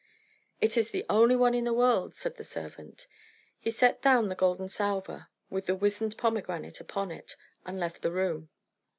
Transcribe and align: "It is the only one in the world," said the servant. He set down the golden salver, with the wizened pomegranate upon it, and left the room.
"It 0.61 0.77
is 0.77 0.89
the 0.89 1.05
only 1.11 1.35
one 1.35 1.53
in 1.53 1.65
the 1.65 1.75
world," 1.75 2.15
said 2.15 2.37
the 2.37 2.43
servant. 2.43 3.05
He 3.59 3.69
set 3.69 4.01
down 4.01 4.29
the 4.29 4.35
golden 4.35 4.67
salver, 4.67 5.27
with 5.51 5.67
the 5.67 5.75
wizened 5.75 6.17
pomegranate 6.17 6.79
upon 6.79 7.11
it, 7.11 7.35
and 7.67 7.79
left 7.79 8.01
the 8.01 8.09
room. 8.09 8.49